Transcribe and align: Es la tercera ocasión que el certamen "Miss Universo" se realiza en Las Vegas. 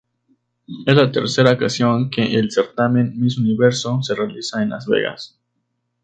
Es 0.87 0.95
la 0.95 1.11
tercera 1.11 1.51
ocasión 1.51 2.09
que 2.09 2.33
el 2.39 2.49
certamen 2.49 3.13
"Miss 3.19 3.37
Universo" 3.37 4.01
se 4.01 4.15
realiza 4.15 4.63
en 4.63 4.69
Las 4.71 4.87
Vegas. 4.87 5.39